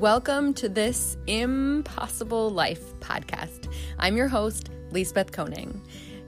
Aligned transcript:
Welcome 0.00 0.54
to 0.54 0.68
this 0.68 1.16
Impossible 1.28 2.50
Life 2.50 2.98
podcast. 2.98 3.72
I'm 3.96 4.16
your 4.16 4.26
host, 4.26 4.70
Lisbeth 4.90 5.30
Koning. 5.30 5.80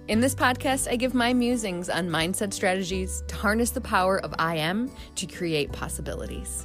In 0.06 0.20
this 0.20 0.36
podcast, 0.36 0.88
I 0.88 0.94
give 0.94 1.14
my 1.14 1.34
musings 1.34 1.90
on 1.90 2.08
mindset 2.08 2.52
strategies 2.52 3.24
to 3.26 3.34
harness 3.34 3.70
the 3.70 3.80
power 3.80 4.20
of 4.20 4.32
I 4.38 4.54
am 4.54 4.88
to 5.16 5.26
create 5.26 5.72
possibilities. 5.72 6.64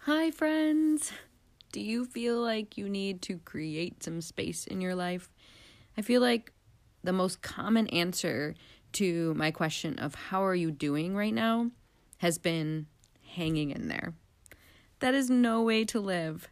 Hi, 0.00 0.30
friends. 0.32 1.12
Do 1.72 1.80
you 1.80 2.04
feel 2.04 2.42
like 2.42 2.76
you 2.76 2.90
need 2.90 3.22
to 3.22 3.38
create 3.38 4.02
some 4.02 4.20
space 4.20 4.66
in 4.66 4.82
your 4.82 4.94
life? 4.94 5.30
I 5.96 6.02
feel 6.02 6.20
like 6.20 6.52
the 7.02 7.14
most 7.14 7.40
common 7.40 7.86
answer 7.86 8.54
to 8.92 9.32
my 9.32 9.50
question 9.50 9.98
of 9.98 10.14
how 10.14 10.44
are 10.44 10.54
you 10.54 10.70
doing 10.70 11.16
right 11.16 11.34
now 11.34 11.70
has 12.18 12.38
been 12.38 12.86
hanging 13.34 13.70
in 13.70 13.88
there. 13.88 14.14
That 15.00 15.14
is 15.14 15.28
no 15.28 15.62
way 15.62 15.84
to 15.86 16.00
live. 16.00 16.48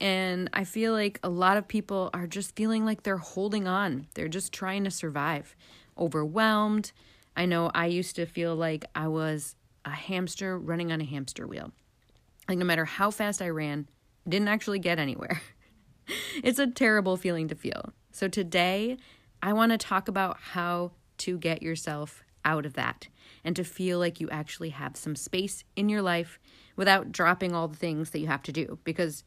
And 0.00 0.48
I 0.52 0.64
feel 0.64 0.92
like 0.92 1.18
a 1.22 1.28
lot 1.28 1.56
of 1.56 1.66
people 1.66 2.10
are 2.14 2.26
just 2.26 2.54
feeling 2.54 2.84
like 2.84 3.02
they're 3.02 3.16
holding 3.16 3.66
on. 3.66 4.06
They're 4.14 4.28
just 4.28 4.52
trying 4.52 4.84
to 4.84 4.90
survive, 4.90 5.56
overwhelmed. 5.98 6.92
I 7.36 7.46
know 7.46 7.70
I 7.74 7.86
used 7.86 8.16
to 8.16 8.26
feel 8.26 8.54
like 8.54 8.84
I 8.94 9.08
was 9.08 9.56
a 9.84 9.90
hamster 9.90 10.58
running 10.58 10.92
on 10.92 11.00
a 11.00 11.04
hamster 11.04 11.46
wheel. 11.46 11.72
Like, 12.48 12.58
no 12.58 12.64
matter 12.64 12.84
how 12.84 13.10
fast 13.10 13.42
I 13.42 13.48
ran, 13.48 13.88
I 14.26 14.30
didn't 14.30 14.48
actually 14.48 14.78
get 14.78 14.98
anywhere. 14.98 15.42
it's 16.42 16.58
a 16.58 16.66
terrible 16.66 17.16
feeling 17.16 17.48
to 17.48 17.54
feel. 17.54 17.92
So, 18.12 18.28
today, 18.28 18.96
I 19.42 19.52
want 19.52 19.72
to 19.72 19.78
talk 19.78 20.08
about 20.08 20.38
how 20.40 20.92
to 21.18 21.38
get 21.38 21.62
yourself 21.62 22.24
out 22.48 22.64
of 22.64 22.72
that 22.72 23.08
and 23.44 23.54
to 23.54 23.62
feel 23.62 23.98
like 23.98 24.20
you 24.20 24.30
actually 24.30 24.70
have 24.70 24.96
some 24.96 25.14
space 25.14 25.64
in 25.76 25.90
your 25.90 26.00
life 26.00 26.40
without 26.76 27.12
dropping 27.12 27.54
all 27.54 27.68
the 27.68 27.76
things 27.76 28.10
that 28.10 28.20
you 28.20 28.26
have 28.26 28.42
to 28.42 28.52
do 28.52 28.78
because 28.84 29.22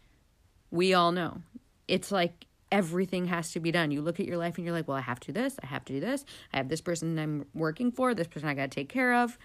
we 0.72 0.94
all 0.94 1.12
know 1.12 1.42
it's 1.88 2.12
like 2.12 2.48
everything 2.72 3.26
has 3.26 3.52
to 3.52 3.60
be 3.60 3.72
done. 3.72 3.92
You 3.92 4.02
look 4.02 4.20
at 4.20 4.26
your 4.26 4.38
life 4.38 4.58
and 4.58 4.66
you're 4.66 4.74
like, 4.74 4.88
well, 4.88 4.98
I 4.98 5.02
have 5.02 5.20
to 5.22 5.32
do 5.32 5.40
this, 5.42 5.58
I 5.62 5.68
have 5.68 5.86
to 5.86 5.94
do 5.94 6.00
this, 6.00 6.26
I 6.54 6.58
have 6.58 6.70
this 6.70 6.82
person 6.82 7.20
I'm 7.20 7.46
working 7.54 7.92
for, 7.92 8.16
this 8.16 8.28
person 8.28 8.50
I 8.50 8.54
got 8.54 8.72
to 8.72 8.76
take 8.76 8.90
care 8.90 9.14
of. 9.14 9.38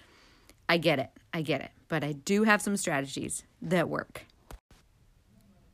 I 0.69 0.79
get 0.79 0.99
it, 0.99 1.11
I 1.35 1.43
get 1.43 1.61
it. 1.61 1.71
But 1.89 2.03
I 2.03 2.13
do 2.13 2.45
have 2.45 2.63
some 2.63 2.77
strategies 2.77 3.45
that 3.63 3.89
work. 3.89 4.25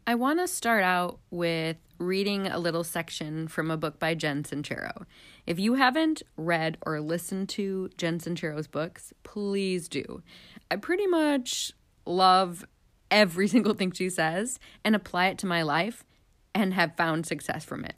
I 0.07 0.17
want 0.17 0.41
to 0.41 0.49
start 0.49 0.83
out 0.83 1.21
with 1.31 1.77
reading 2.03 2.47
a 2.47 2.59
little 2.59 2.85
section 2.85 3.49
from 3.49 3.71
a 3.71 3.77
book 3.77 3.99
by 3.99 4.15
Jen 4.15 4.43
Sincero. 4.43 5.07
If 5.47 5.59
you 5.59 5.75
haven't 5.75 6.23
read 6.37 6.77
or 6.85 7.01
listened 7.01 7.49
to 7.51 7.91
Jen 7.97 8.19
Sincero's 8.19 8.67
books, 8.67 9.13
please 9.23 9.89
do. 9.89 10.23
I 10.71 10.77
pretty 10.77 11.07
much 11.07 11.73
love 12.05 12.65
every 13.11 13.47
single 13.55 13.75
thing 13.75 13.93
she 13.93 14.11
says 14.11 14.59
and 14.85 14.95
apply 14.95 15.29
it 15.29 15.39
to 15.39 15.47
my 15.47 15.63
life 15.63 16.05
and 16.55 16.75
have 16.75 16.97
found 16.97 17.25
success 17.25 17.65
from 17.65 17.85
it. 17.85 17.95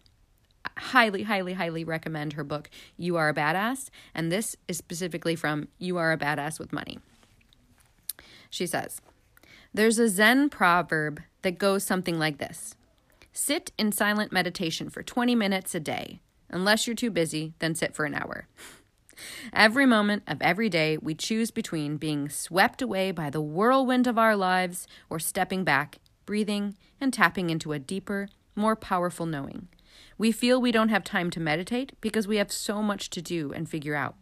I 0.65 0.81
highly, 0.81 1.23
highly, 1.25 1.55
highly 1.55 1.85
recommend 1.85 2.35
her 2.35 2.45
book, 2.45 2.71
You 2.97 3.17
Are 3.17 3.29
a 3.29 3.35
Badass. 3.35 3.89
And 4.15 4.31
this 4.31 4.57
is 4.69 4.79
specifically 4.79 5.35
from 5.35 5.69
You 5.79 5.97
Are 5.97 6.13
a 6.13 6.19
Badass 6.19 6.59
with 6.59 6.73
Money. 6.73 6.99
She 8.51 8.67
says, 8.67 9.01
There's 9.73 9.99
a 9.99 10.09
Zen 10.09 10.49
proverb 10.51 11.23
that 11.43 11.59
goes 11.59 11.85
something 11.85 12.19
like 12.19 12.39
this 12.39 12.77
Sit 13.37 13.73
in 13.77 13.91
silent 13.91 14.31
meditation 14.31 14.89
for 14.89 15.03
20 15.03 15.35
minutes 15.35 15.75
a 15.75 15.81
day. 15.81 16.21
Unless 16.51 16.87
you're 16.87 16.95
too 16.95 17.11
busy, 17.11 17.53
then 17.59 17.75
sit 17.75 17.93
for 17.93 18.05
an 18.05 18.15
hour. 18.15 18.47
Every 19.53 19.87
moment 19.87 20.23
of 20.29 20.41
every 20.41 20.69
day, 20.69 20.99
we 20.99 21.17
choose 21.17 21.51
between 21.51 21.97
being 21.97 22.29
swept 22.29 22.81
away 22.81 23.11
by 23.11 23.31
the 23.31 23.41
whirlwind 23.41 24.07
of 24.07 24.19
our 24.19 24.37
lives 24.37 24.87
or 25.11 25.19
stepping 25.19 25.65
back, 25.65 25.99
breathing, 26.27 26.77
and 27.01 27.13
tapping 27.13 27.51
into 27.51 27.73
a 27.73 27.81
deeper, 27.81 28.29
more 28.55 28.77
powerful 28.77 29.27
knowing. 29.27 29.67
We 30.17 30.31
feel 30.31 30.61
we 30.61 30.71
don't 30.71 30.91
have 30.91 31.03
time 31.03 31.31
to 31.31 31.41
meditate 31.41 32.01
because 32.01 32.29
we 32.29 32.37
have 32.37 32.53
so 32.53 32.83
much 32.83 33.11
to 33.11 33.21
do 33.21 33.53
and 33.53 33.69
figure 33.69 33.97
out. 33.97 34.15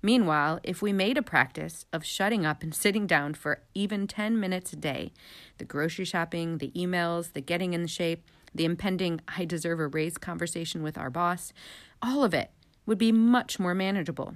Meanwhile, 0.00 0.60
if 0.62 0.80
we 0.80 0.94
made 0.94 1.18
a 1.18 1.22
practice 1.22 1.84
of 1.92 2.06
shutting 2.06 2.46
up 2.46 2.62
and 2.62 2.74
sitting 2.74 3.06
down 3.06 3.34
for 3.34 3.60
even 3.74 4.06
10 4.06 4.40
minutes 4.40 4.72
a 4.72 4.76
day, 4.76 5.12
the 5.58 5.66
grocery 5.66 6.06
shopping, 6.06 6.56
the 6.56 6.70
emails, 6.70 7.34
the 7.34 7.42
getting 7.42 7.74
in 7.74 7.86
shape, 7.86 8.26
the 8.56 8.64
impending 8.64 9.20
I 9.28 9.44
deserve 9.44 9.80
a 9.80 9.86
raise 9.86 10.18
conversation 10.18 10.82
with 10.82 10.98
our 10.98 11.10
boss, 11.10 11.52
all 12.02 12.24
of 12.24 12.34
it 12.34 12.50
would 12.86 12.98
be 12.98 13.12
much 13.12 13.58
more 13.58 13.74
manageable. 13.74 14.34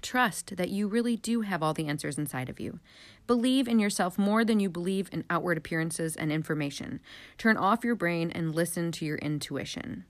Trust 0.00 0.56
that 0.56 0.68
you 0.68 0.86
really 0.86 1.16
do 1.16 1.40
have 1.40 1.62
all 1.62 1.74
the 1.74 1.88
answers 1.88 2.18
inside 2.18 2.48
of 2.48 2.60
you. 2.60 2.78
Believe 3.26 3.66
in 3.66 3.78
yourself 3.78 4.16
more 4.16 4.44
than 4.44 4.60
you 4.60 4.70
believe 4.70 5.08
in 5.12 5.24
outward 5.28 5.58
appearances 5.58 6.14
and 6.16 6.30
information. 6.30 7.00
Turn 7.36 7.56
off 7.56 7.84
your 7.84 7.94
brain 7.94 8.30
and 8.30 8.54
listen 8.54 8.92
to 8.92 9.04
your 9.04 9.18
intuition. 9.18 10.04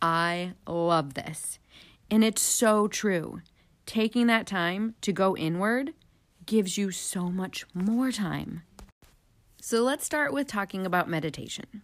I 0.00 0.54
love 0.66 1.14
this. 1.14 1.58
And 2.10 2.24
it's 2.24 2.42
so 2.42 2.88
true. 2.88 3.42
Taking 3.84 4.26
that 4.28 4.46
time 4.46 4.94
to 5.02 5.12
go 5.12 5.36
inward 5.36 5.92
gives 6.46 6.78
you 6.78 6.90
so 6.90 7.28
much 7.28 7.66
more 7.74 8.10
time. 8.10 8.62
So 9.60 9.82
let's 9.82 10.06
start 10.06 10.32
with 10.32 10.46
talking 10.46 10.86
about 10.86 11.08
meditation. 11.08 11.82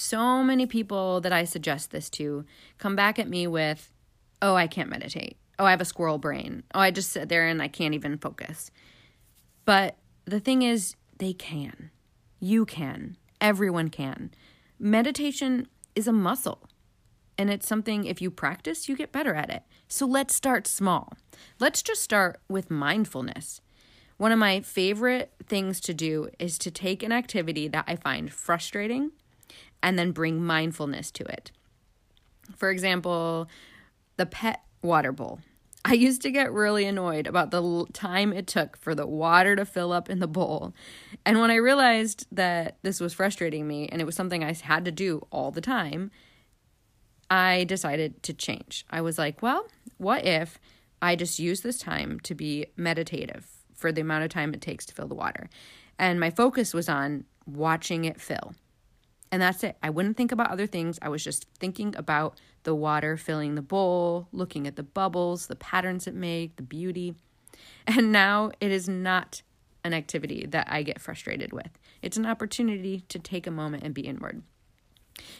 So 0.00 0.44
many 0.44 0.64
people 0.64 1.20
that 1.22 1.32
I 1.32 1.42
suggest 1.42 1.90
this 1.90 2.08
to 2.10 2.44
come 2.78 2.94
back 2.94 3.18
at 3.18 3.28
me 3.28 3.48
with, 3.48 3.92
oh, 4.40 4.54
I 4.54 4.68
can't 4.68 4.88
meditate. 4.88 5.38
Oh, 5.58 5.64
I 5.64 5.72
have 5.72 5.80
a 5.80 5.84
squirrel 5.84 6.18
brain. 6.18 6.62
Oh, 6.72 6.78
I 6.78 6.92
just 6.92 7.10
sit 7.10 7.28
there 7.28 7.48
and 7.48 7.60
I 7.60 7.66
can't 7.66 7.94
even 7.94 8.16
focus. 8.16 8.70
But 9.64 9.96
the 10.24 10.38
thing 10.38 10.62
is, 10.62 10.94
they 11.18 11.32
can. 11.32 11.90
You 12.38 12.64
can. 12.64 13.16
Everyone 13.40 13.88
can. 13.88 14.30
Meditation 14.78 15.66
is 15.96 16.06
a 16.06 16.12
muscle. 16.12 16.68
And 17.36 17.50
it's 17.50 17.66
something, 17.66 18.04
if 18.04 18.22
you 18.22 18.30
practice, 18.30 18.88
you 18.88 18.94
get 18.94 19.10
better 19.10 19.34
at 19.34 19.50
it. 19.50 19.64
So 19.88 20.06
let's 20.06 20.32
start 20.32 20.68
small. 20.68 21.14
Let's 21.58 21.82
just 21.82 22.02
start 22.04 22.38
with 22.48 22.70
mindfulness. 22.70 23.60
One 24.16 24.30
of 24.30 24.38
my 24.38 24.60
favorite 24.60 25.32
things 25.48 25.80
to 25.80 25.92
do 25.92 26.28
is 26.38 26.56
to 26.58 26.70
take 26.70 27.02
an 27.02 27.10
activity 27.10 27.66
that 27.66 27.86
I 27.88 27.96
find 27.96 28.32
frustrating 28.32 29.10
and 29.82 29.98
then 29.98 30.12
bring 30.12 30.42
mindfulness 30.42 31.10
to 31.12 31.24
it. 31.24 31.50
For 32.56 32.70
example, 32.70 33.48
the 34.16 34.26
pet 34.26 34.62
water 34.82 35.12
bowl. 35.12 35.40
I 35.84 35.94
used 35.94 36.22
to 36.22 36.30
get 36.30 36.52
really 36.52 36.84
annoyed 36.84 37.26
about 37.26 37.50
the 37.50 37.86
time 37.92 38.32
it 38.32 38.46
took 38.46 38.76
for 38.76 38.94
the 38.94 39.06
water 39.06 39.56
to 39.56 39.64
fill 39.64 39.92
up 39.92 40.10
in 40.10 40.18
the 40.18 40.26
bowl. 40.26 40.74
And 41.24 41.40
when 41.40 41.50
I 41.50 41.56
realized 41.56 42.26
that 42.32 42.78
this 42.82 43.00
was 43.00 43.14
frustrating 43.14 43.66
me 43.66 43.88
and 43.88 44.00
it 44.00 44.04
was 44.04 44.16
something 44.16 44.44
I 44.44 44.52
had 44.52 44.84
to 44.84 44.92
do 44.92 45.26
all 45.30 45.50
the 45.50 45.60
time, 45.60 46.10
I 47.30 47.64
decided 47.64 48.22
to 48.24 48.34
change. 48.34 48.84
I 48.90 49.00
was 49.00 49.18
like, 49.18 49.40
well, 49.40 49.66
what 49.98 50.26
if 50.26 50.58
I 51.00 51.14
just 51.16 51.38
use 51.38 51.60
this 51.60 51.78
time 51.78 52.20
to 52.20 52.34
be 52.34 52.66
meditative 52.76 53.46
for 53.74 53.92
the 53.92 54.00
amount 54.00 54.24
of 54.24 54.30
time 54.30 54.52
it 54.54 54.60
takes 54.60 54.84
to 54.86 54.94
fill 54.94 55.08
the 55.08 55.14
water? 55.14 55.48
And 55.98 56.18
my 56.18 56.30
focus 56.30 56.74
was 56.74 56.88
on 56.88 57.24
watching 57.46 58.04
it 58.04 58.20
fill. 58.20 58.54
And 59.30 59.42
that's 59.42 59.62
it. 59.62 59.76
I 59.82 59.90
wouldn't 59.90 60.16
think 60.16 60.32
about 60.32 60.50
other 60.50 60.66
things. 60.66 60.98
I 61.02 61.08
was 61.08 61.22
just 61.22 61.46
thinking 61.58 61.94
about 61.96 62.40
the 62.62 62.74
water 62.74 63.16
filling 63.16 63.54
the 63.54 63.62
bowl, 63.62 64.28
looking 64.32 64.66
at 64.66 64.76
the 64.76 64.82
bubbles, 64.82 65.46
the 65.46 65.56
patterns 65.56 66.06
it 66.06 66.14
made, 66.14 66.56
the 66.56 66.62
beauty. 66.62 67.14
And 67.86 68.12
now 68.12 68.52
it 68.60 68.70
is 68.70 68.88
not 68.88 69.42
an 69.84 69.94
activity 69.94 70.46
that 70.48 70.68
I 70.70 70.82
get 70.82 71.00
frustrated 71.00 71.52
with. 71.52 71.70
It's 72.02 72.16
an 72.16 72.26
opportunity 72.26 73.00
to 73.08 73.18
take 73.18 73.46
a 73.46 73.50
moment 73.50 73.84
and 73.84 73.94
be 73.94 74.02
inward. 74.02 74.42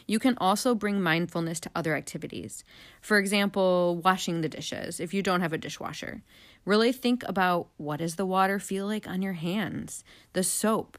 You 0.05 0.19
can 0.19 0.37
also 0.39 0.75
bring 0.75 1.01
mindfulness 1.01 1.59
to 1.61 1.71
other 1.75 1.95
activities. 1.95 2.63
For 3.01 3.17
example, 3.17 4.01
washing 4.03 4.41
the 4.41 4.49
dishes 4.49 4.99
if 4.99 5.13
you 5.13 5.21
don't 5.21 5.41
have 5.41 5.53
a 5.53 5.57
dishwasher. 5.57 6.21
Really 6.65 6.91
think 6.91 7.23
about 7.27 7.69
what 7.77 7.99
does 7.99 8.15
the 8.15 8.25
water 8.25 8.59
feel 8.59 8.85
like 8.85 9.07
on 9.07 9.21
your 9.21 9.33
hands? 9.33 10.03
The 10.33 10.43
soap. 10.43 10.97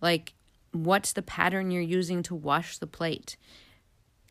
Like 0.00 0.34
What's 0.72 1.12
the 1.12 1.22
pattern 1.22 1.70
you're 1.70 1.82
using 1.82 2.22
to 2.24 2.34
wash 2.34 2.78
the 2.78 2.86
plate? 2.86 3.36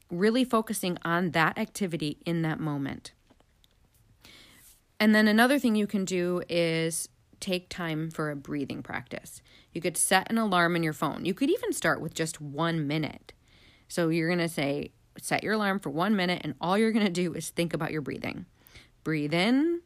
Really 0.10 0.44
focusing 0.44 0.98
on 1.04 1.32
that 1.32 1.58
activity 1.58 2.20
in 2.26 2.42
that 2.44 2.60
moment. 2.60 3.12
And 5.00 5.14
then 5.14 5.28
another 5.28 5.60
thing 5.60 5.76
you 5.76 5.88
can 5.88 6.06
do 6.06 6.42
is 6.50 7.10
take 7.40 7.70
time 7.70 8.10
for 8.10 8.32
a 8.32 8.36
breathing 8.36 8.82
practice. 8.82 9.42
You 9.72 9.82
could 9.82 9.98
set 9.98 10.30
an 10.32 10.38
alarm 10.38 10.76
in 10.76 10.84
your 10.84 10.94
phone. 10.94 11.26
You 11.26 11.34
could 11.34 11.50
even 11.50 11.74
start 11.74 12.02
with 12.02 12.14
just 12.14 12.42
one 12.42 12.88
minute. 12.88 13.34
So 13.88 14.10
you're 14.10 14.30
going 14.30 14.40
to 14.40 14.50
say, 14.50 14.92
set 15.20 15.44
your 15.44 15.54
alarm 15.54 15.80
for 15.80 15.90
one 15.90 16.16
minute, 16.16 16.42
and 16.44 16.56
all 16.60 16.78
you're 16.78 16.92
going 16.92 17.06
to 17.06 17.12
do 17.12 17.34
is 17.34 17.50
think 17.50 17.74
about 17.74 17.92
your 17.92 18.02
breathing. 18.02 18.46
Breathe 19.04 19.34
in, 19.34 19.82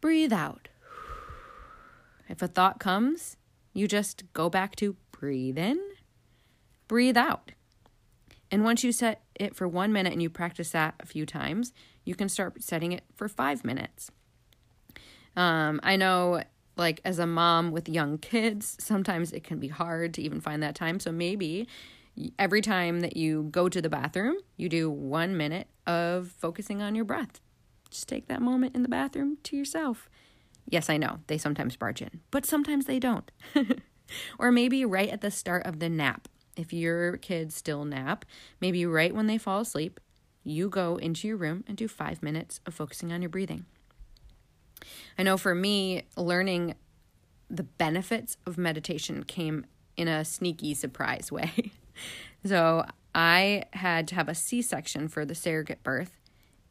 breathe 0.00 0.32
out. 0.32 0.68
If 2.28 2.42
a 2.42 2.48
thought 2.48 2.80
comes, 2.80 3.36
you 3.72 3.88
just 3.88 4.24
go 4.32 4.48
back 4.48 4.76
to 4.76 4.96
breathe 5.10 5.58
in, 5.58 5.80
breathe 6.88 7.16
out. 7.16 7.52
And 8.50 8.64
once 8.64 8.84
you 8.84 8.92
set 8.92 9.22
it 9.34 9.56
for 9.56 9.66
one 9.66 9.92
minute 9.92 10.12
and 10.12 10.22
you 10.22 10.28
practice 10.28 10.70
that 10.70 10.94
a 11.00 11.06
few 11.06 11.24
times, 11.24 11.72
you 12.04 12.14
can 12.14 12.28
start 12.28 12.62
setting 12.62 12.92
it 12.92 13.02
for 13.14 13.28
five 13.28 13.64
minutes. 13.64 14.10
Um, 15.36 15.80
I 15.82 15.96
know, 15.96 16.42
like, 16.76 17.00
as 17.04 17.18
a 17.18 17.26
mom 17.26 17.70
with 17.70 17.88
young 17.88 18.18
kids, 18.18 18.76
sometimes 18.78 19.32
it 19.32 19.42
can 19.42 19.58
be 19.58 19.68
hard 19.68 20.12
to 20.14 20.22
even 20.22 20.40
find 20.40 20.62
that 20.62 20.74
time. 20.74 21.00
So 21.00 21.10
maybe 21.10 21.66
every 22.38 22.60
time 22.60 23.00
that 23.00 23.16
you 23.16 23.44
go 23.50 23.70
to 23.70 23.80
the 23.80 23.88
bathroom, 23.88 24.36
you 24.58 24.68
do 24.68 24.90
one 24.90 25.36
minute 25.36 25.68
of 25.86 26.28
focusing 26.28 26.82
on 26.82 26.94
your 26.94 27.06
breath. 27.06 27.40
Just 27.88 28.08
take 28.08 28.28
that 28.28 28.42
moment 28.42 28.74
in 28.74 28.82
the 28.82 28.88
bathroom 28.88 29.38
to 29.44 29.56
yourself. 29.56 30.10
Yes, 30.68 30.88
I 30.88 30.96
know, 30.96 31.20
they 31.26 31.38
sometimes 31.38 31.76
barge 31.76 32.02
in, 32.02 32.20
but 32.30 32.46
sometimes 32.46 32.86
they 32.86 32.98
don't. 32.98 33.30
or 34.38 34.52
maybe 34.52 34.84
right 34.84 35.08
at 35.08 35.20
the 35.20 35.30
start 35.30 35.66
of 35.66 35.78
the 35.78 35.88
nap. 35.88 36.28
If 36.56 36.72
your 36.72 37.16
kids 37.16 37.54
still 37.54 37.84
nap, 37.84 38.24
maybe 38.60 38.84
right 38.84 39.14
when 39.14 39.26
they 39.26 39.38
fall 39.38 39.60
asleep, 39.60 40.00
you 40.44 40.68
go 40.68 40.96
into 40.96 41.28
your 41.28 41.36
room 41.36 41.64
and 41.66 41.76
do 41.76 41.88
five 41.88 42.22
minutes 42.22 42.60
of 42.66 42.74
focusing 42.74 43.12
on 43.12 43.22
your 43.22 43.28
breathing. 43.28 43.64
I 45.18 45.22
know 45.22 45.36
for 45.36 45.54
me, 45.54 46.04
learning 46.16 46.74
the 47.48 47.62
benefits 47.62 48.36
of 48.46 48.58
meditation 48.58 49.24
came 49.24 49.66
in 49.96 50.08
a 50.08 50.24
sneaky 50.24 50.74
surprise 50.74 51.30
way. 51.30 51.72
so 52.44 52.84
I 53.14 53.64
had 53.72 54.08
to 54.08 54.14
have 54.14 54.28
a 54.28 54.34
C 54.34 54.62
section 54.62 55.08
for 55.08 55.24
the 55.24 55.34
surrogate 55.34 55.82
birth, 55.82 56.18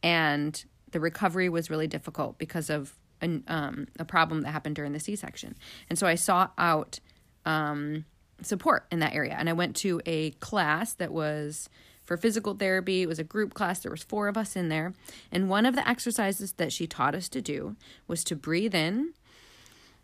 and 0.02 0.64
the 0.90 1.00
recovery 1.00 1.48
was 1.48 1.70
really 1.70 1.86
difficult 1.86 2.38
because 2.38 2.68
of 2.68 2.98
an, 3.22 3.44
um, 3.48 3.86
a 3.98 4.04
problem 4.04 4.42
that 4.42 4.50
happened 4.50 4.76
during 4.76 4.92
the 4.92 5.00
C 5.00 5.16
section. 5.16 5.56
And 5.88 5.98
so 5.98 6.06
I 6.06 6.16
sought 6.16 6.52
out 6.58 7.00
um, 7.46 8.04
support 8.42 8.86
in 8.90 8.98
that 8.98 9.14
area, 9.14 9.36
and 9.38 9.48
I 9.48 9.52
went 9.54 9.76
to 9.76 10.02
a 10.04 10.32
class 10.32 10.92
that 10.94 11.12
was 11.12 11.68
for 12.04 12.16
physical 12.16 12.54
therapy. 12.54 13.02
It 13.02 13.08
was 13.08 13.18
a 13.18 13.24
group 13.24 13.54
class. 13.54 13.80
There 13.80 13.90
was 13.90 14.02
four 14.02 14.28
of 14.28 14.36
us 14.36 14.56
in 14.56 14.68
there. 14.68 14.92
And 15.30 15.48
one 15.48 15.64
of 15.64 15.74
the 15.74 15.88
exercises 15.88 16.52
that 16.54 16.72
she 16.72 16.86
taught 16.86 17.14
us 17.14 17.28
to 17.30 17.40
do 17.40 17.76
was 18.08 18.24
to 18.24 18.36
breathe 18.36 18.74
in 18.74 19.14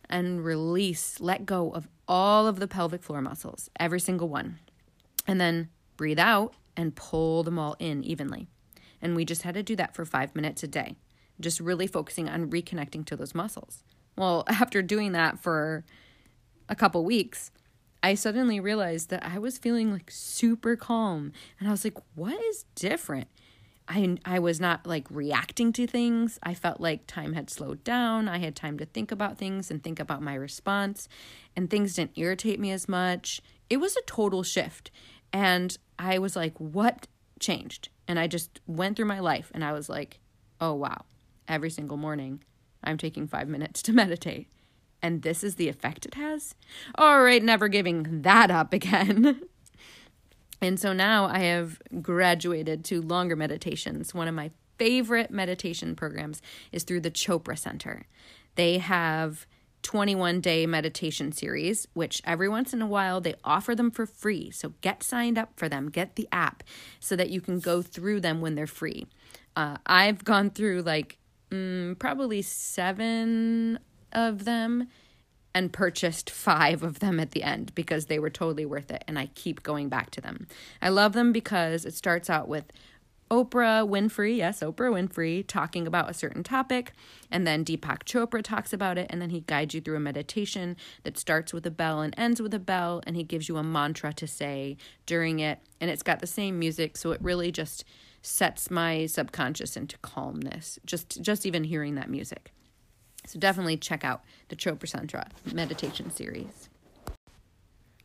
and 0.09 0.44
release, 0.44 1.21
let 1.21 1.44
go 1.44 1.71
of 1.71 1.88
all 2.06 2.47
of 2.47 2.61
the 2.61 2.69
pelvic 2.69 3.03
floor 3.03 3.21
muscles, 3.21 3.69
every 3.79 4.00
single 4.00 4.29
one. 4.29 4.59
And 5.26 5.41
then 5.41 5.69
breathe 5.97 6.19
out 6.19 6.55
and 6.76 6.94
pull 6.94 7.43
them 7.43 7.59
all 7.59 7.76
in 7.79 8.03
evenly. 8.05 8.47
And 9.03 9.14
we 9.14 9.25
just 9.25 9.43
had 9.43 9.55
to 9.55 9.62
do 9.62 9.76
that 9.76 9.94
for 9.94 10.05
five 10.05 10.35
minutes 10.35 10.62
a 10.62 10.69
day, 10.69 10.94
just 11.40 11.61
really 11.61 11.87
focusing 11.87 12.29
on 12.29 12.50
reconnecting 12.50 13.05
to 13.06 13.17
those 13.17 13.35
muscles. 13.35 13.82
Well, 14.17 14.44
after 14.49 14.82
doing 14.82 15.12
that 15.12 15.38
for 15.38 15.85
a 16.69 16.75
couple 16.75 17.05
weeks, 17.05 17.50
I 18.02 18.14
suddenly 18.14 18.61
realized 18.61 19.11
that 19.11 19.25
I 19.25 19.38
was 19.38 19.58
feeling 19.58 19.93
like 19.93 20.11
super 20.11 20.76
calm. 20.76 21.32
And 21.58 21.69
I 21.69 21.73
was 21.73 21.85
like, 21.85 21.99
what 22.14 22.40
is 22.44 22.64
different? 22.75 23.29
I, 23.88 24.19
I 24.25 24.38
was 24.38 24.61
not 24.61 24.87
like 24.87 25.06
reacting 25.11 25.73
to 25.73 25.87
things. 25.87 26.38
I 26.43 26.55
felt 26.55 26.81
like 26.81 27.06
time 27.06 27.32
had 27.32 27.49
slowed 27.49 27.82
down. 27.85 28.29
I 28.29 28.38
had 28.38 28.55
time 28.55 28.79
to 28.79 28.85
think 28.85 29.11
about 29.11 29.38
things 29.38 29.70
and 29.70 29.82
think 29.82 29.99
about 29.99 30.23
my 30.23 30.35
response, 30.35 31.08
and 31.56 31.70
things 31.70 31.94
didn't 31.94 32.17
irritate 32.17 32.61
me 32.61 32.70
as 32.70 32.87
much. 32.87 33.40
It 33.70 33.79
was 33.79 33.96
a 33.96 34.02
total 34.02 34.43
shift. 34.43 34.90
And 35.32 35.76
I 35.99 36.19
was 36.19 36.37
like, 36.37 36.56
what 36.58 37.06
changed? 37.40 37.88
And 38.06 38.19
I 38.19 38.26
just 38.26 38.61
went 38.67 38.96
through 38.96 39.06
my 39.06 39.20
life 39.20 39.50
and 39.55 39.64
I 39.64 39.73
was 39.73 39.88
like, 39.88 40.20
oh, 40.61 40.75
wow. 40.75 41.05
Every 41.49 41.71
single 41.71 41.97
morning, 41.97 42.45
I'm 42.85 42.99
taking 42.99 43.27
five 43.27 43.49
minutes 43.49 43.83
to 43.83 43.93
meditate 43.95 44.49
and 45.03 45.23
this 45.23 45.45
is 45.45 45.56
the 45.56 45.69
effect 45.69 46.06
it 46.06 46.15
has? 46.15 46.55
All 46.97 47.23
right, 47.23 47.43
never 47.43 47.69
giving 47.69 48.23
that 48.23 48.50
up 48.50 48.73
again. 48.73 49.43
and 50.61 50.79
so 50.79 50.93
now 50.93 51.27
I 51.27 51.41
have 51.41 51.81
graduated 52.03 52.85
to 52.87 53.03
longer 53.03 53.37
meditations. 53.37 54.15
One 54.15 54.29
of 54.29 54.35
my 54.35 54.50
favorite 54.79 55.31
meditation 55.31 55.97
programs 55.97 56.41
is 56.73 56.85
through 56.85 57.00
the 57.00 57.11
Chopra 57.11 57.59
Center. 57.59 58.06
They 58.55 58.79
have 58.79 59.47
21 59.83 60.41
day 60.41 60.67
meditation 60.67 61.31
series, 61.31 61.87
which 61.95 62.21
every 62.25 62.49
once 62.49 62.75
in 62.75 62.83
a 62.83 62.87
while 62.87 63.21
they 63.21 63.35
offer 63.45 63.75
them 63.77 63.91
for 63.91 64.06
free. 64.06 64.50
So 64.50 64.75
get 64.81 65.03
signed 65.05 65.39
up 65.39 65.53
for 65.56 65.69
them, 65.69 65.89
get 65.89 66.17
the 66.17 66.29
app 66.33 66.65
so 66.99 67.15
that 67.15 67.31
you 67.31 67.41
can 67.41 67.61
go 67.61 67.83
through 67.83 68.21
them 68.21 68.41
when 68.41 68.56
they're 68.56 68.67
free. 68.67 69.06
Uh, 69.55 69.77
I've 69.87 70.25
gone 70.25 70.50
through 70.50 70.83
like 70.83 71.19
mm, 71.50 71.99
probably 71.99 72.43
seven 72.43 73.79
of 74.12 74.45
them 74.45 74.89
and 75.55 75.73
purchased 75.73 76.31
five 76.31 76.83
of 76.83 77.00
them 77.00 77.19
at 77.19 77.33
the 77.33 77.43
end 77.43 77.75
because 77.75 78.06
they 78.06 78.19
were 78.19 78.31
totally 78.31 78.67
worth 78.67 78.91
it 78.91 79.03
and 79.09 79.19
I 79.19 79.27
keep 79.35 79.62
going 79.62 79.89
back 79.89 80.11
to 80.12 80.21
them. 80.21 80.47
I 80.81 80.89
love 80.89 81.15
them 81.15 81.33
because 81.33 81.85
it 81.85 81.95
starts 81.95 82.31
out 82.31 82.49
with 82.49 82.71
Oprah 83.31 83.87
Winfrey, 83.87 84.39
yes, 84.39 84.61
Oprah 84.61 84.91
Winfrey, 84.91 85.47
talking 85.47 85.87
about 85.87 86.09
a 86.09 86.15
certain 86.15 86.43
topic, 86.43 86.93
and 87.31 87.47
then 87.47 87.62
Deepak 87.62 88.05
Chopra 88.05 88.43
talks 88.43 88.73
about 88.73 88.97
it, 88.97 89.06
and 89.11 89.21
then 89.21 89.31
he 89.31 89.41
guides 89.41 89.75
you 89.75 89.83
through 89.83 89.97
a 89.97 90.00
meditation 90.00 90.77
that 91.03 91.19
starts 91.19 91.53
with 91.53 91.67
a 91.67 91.71
bell 91.71 92.00
and 92.00 92.15
ends 92.17 92.41
with 92.41 92.55
a 92.55 92.59
bell, 92.59 93.03
and 93.06 93.17
he 93.17 93.23
gives 93.23 93.47
you 93.47 93.59
a 93.59 93.62
mantra 93.62 94.15
to 94.15 94.27
say 94.27 94.79
during 95.05 95.41
it, 95.41 95.59
and 95.79 95.91
it's 95.91 96.03
got 96.03 96.21
the 96.21 96.27
same 96.27 96.59
music, 96.59 96.97
so 96.97 97.12
it 97.12 97.21
really 97.21 97.53
just 97.53 97.85
sets 98.23 98.70
my 98.70 99.06
subconscious 99.06 99.76
into 99.76 99.99
calmness. 99.99 100.79
Just 100.85 101.20
just 101.23 101.47
even 101.47 101.65
hearing 101.65 101.94
that 101.97 102.11
music. 102.11 102.53
So 103.26 103.38
definitely 103.38 103.76
check 103.76 104.05
out 104.05 104.23
the 104.49 104.56
Chopra 104.56 104.88
Center 104.88 105.23
meditation 105.53 106.11
series. 106.11 106.69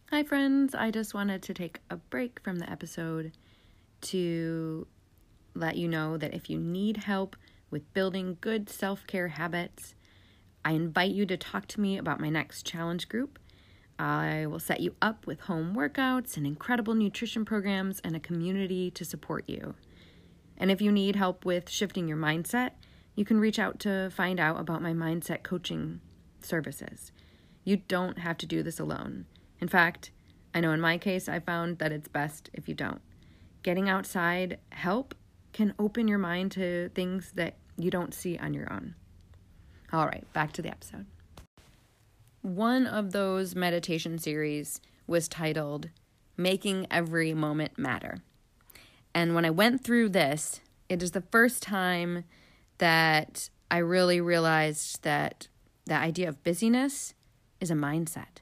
Hi, 0.10 0.24
friends. 0.24 0.75
I 0.75 0.92
just 0.92 1.13
wanted 1.13 1.42
to 1.44 1.54
take 1.54 1.80
a 1.89 1.95
break 1.95 2.39
from 2.42 2.60
the 2.60 2.69
episode 2.69 3.31
to 4.01 4.86
let 5.56 5.77
you 5.77 5.88
know 5.88 6.18
that 6.18 6.33
if 6.33 6.50
you 6.50 6.59
need 6.59 6.98
help 6.98 7.36
with 7.71 7.92
building 7.94 8.38
good 8.42 8.69
self 8.69 9.07
care 9.07 9.30
habits, 9.30 9.95
I 10.66 10.74
invite 10.74 11.12
you 11.12 11.25
to 11.25 11.38
talk 11.38 11.68
to 11.69 11.81
me 11.81 11.98
about 11.98 12.19
my 12.19 12.30
next 12.30 12.66
challenge 12.66 13.09
group. 13.09 13.39
I 13.98 14.45
will 14.48 14.59
set 14.59 14.81
you 14.81 14.95
up 15.01 15.25
with 15.25 15.42
home 15.42 15.75
workouts 15.75 16.36
and 16.38 16.45
incredible 16.45 16.95
nutrition 16.95 17.45
programs 17.45 18.00
and 18.01 18.16
a 18.16 18.19
community 18.19 18.92
to 18.92 19.06
support 19.06 19.45
you. 19.48 19.75
And 20.57 20.71
if 20.71 20.81
you 20.81 20.91
need 20.91 21.15
help 21.15 21.45
with 21.45 21.69
shifting 21.69 22.07
your 22.07 22.17
mindset, 22.17 22.71
you 23.15 23.25
can 23.25 23.39
reach 23.39 23.59
out 23.59 23.79
to 23.79 24.09
find 24.09 24.39
out 24.39 24.59
about 24.59 24.81
my 24.81 24.94
mindset 24.94 25.44
coaching 25.44 26.01
services. 26.41 27.11
You 27.63 27.77
don't 27.77 28.19
have 28.19 28.38
to 28.39 28.45
do 28.45 28.63
this 28.63 28.79
alone. 28.79 29.25
In 29.59 29.67
fact, 29.67 30.11
I 30.53 30.59
know 30.59 30.71
in 30.71 30.81
my 30.81 30.97
case, 30.97 31.29
I 31.29 31.39
found 31.39 31.79
that 31.79 31.91
it's 31.91 32.07
best 32.07 32.50
if 32.53 32.67
you 32.67 32.75
don't. 32.75 33.01
Getting 33.63 33.89
outside 33.89 34.59
help 34.71 35.15
can 35.53 35.73
open 35.79 36.07
your 36.07 36.17
mind 36.17 36.51
to 36.53 36.89
things 36.89 37.31
that 37.35 37.56
you 37.77 37.89
don't 37.89 38.13
see 38.13 38.37
on 38.37 38.54
your 38.54 38.71
own. 38.71 38.95
All 39.92 40.06
right, 40.06 40.25
back 40.33 40.51
to 40.54 40.61
the 40.61 40.69
episode. 40.69 41.06
One 42.42 42.85
of 42.85 43.11
those 43.11 43.56
meditation 43.56 44.18
series 44.18 44.81
was 45.07 45.28
titled 45.28 45.89
Making 46.35 46.87
Every 46.92 47.33
Moment 47.33 47.78
Matter. 47.78 48.18
And 49.15 49.35
when 49.35 49.45
I 49.45 49.49
went 49.49 49.83
through 49.83 50.09
this, 50.09 50.61
it 50.89 51.03
is 51.03 51.11
the 51.11 51.21
first 51.21 51.63
time 51.63 52.23
that 52.77 53.49
I 53.69 53.77
really 53.77 54.21
realized 54.21 55.03
that 55.03 55.47
the 55.85 55.95
idea 55.95 56.29
of 56.29 56.43
busyness 56.43 57.13
is 57.59 57.71
a 57.71 57.75
mindset. 57.75 58.41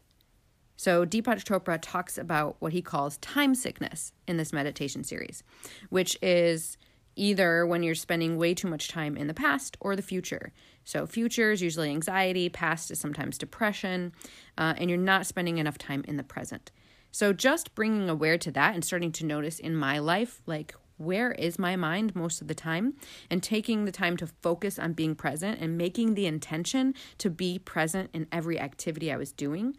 So 0.77 1.05
Deepak 1.05 1.43
Chopra 1.43 1.77
talks 1.81 2.17
about 2.17 2.55
what 2.59 2.73
he 2.73 2.81
calls 2.81 3.17
time 3.17 3.53
sickness 3.53 4.13
in 4.27 4.37
this 4.37 4.51
meditation 4.51 5.03
series, 5.03 5.43
which 5.89 6.17
is 6.21 6.77
either 7.15 7.65
when 7.65 7.83
you're 7.83 7.95
spending 7.95 8.37
way 8.37 8.53
too 8.53 8.67
much 8.67 8.87
time 8.87 9.15
in 9.15 9.27
the 9.27 9.33
past 9.33 9.77
or 9.79 9.95
the 9.95 10.01
future. 10.01 10.51
So, 10.83 11.05
future 11.05 11.51
is 11.51 11.61
usually 11.61 11.89
anxiety, 11.89 12.49
past 12.49 12.89
is 12.89 12.99
sometimes 12.99 13.37
depression, 13.37 14.13
uh, 14.57 14.73
and 14.77 14.89
you're 14.89 14.97
not 14.97 15.27
spending 15.27 15.59
enough 15.59 15.77
time 15.77 16.03
in 16.07 16.17
the 16.17 16.23
present. 16.23 16.71
So, 17.11 17.33
just 17.33 17.75
bringing 17.75 18.09
aware 18.09 18.37
to 18.37 18.51
that 18.51 18.73
and 18.73 18.85
starting 18.85 19.11
to 19.13 19.25
notice 19.25 19.59
in 19.59 19.75
my 19.75 19.99
life, 19.99 20.41
like, 20.45 20.73
where 20.97 21.31
is 21.31 21.57
my 21.57 21.75
mind 21.75 22.15
most 22.15 22.41
of 22.41 22.47
the 22.47 22.55
time 22.55 22.93
and 23.29 23.41
taking 23.41 23.85
the 23.85 23.91
time 23.91 24.15
to 24.17 24.27
focus 24.27 24.77
on 24.77 24.93
being 24.93 25.15
present 25.15 25.59
and 25.59 25.77
making 25.77 26.13
the 26.13 26.27
intention 26.27 26.93
to 27.17 27.29
be 27.29 27.57
present 27.59 28.09
in 28.13 28.27
every 28.31 28.59
activity 28.59 29.11
I 29.11 29.17
was 29.17 29.31
doing 29.31 29.75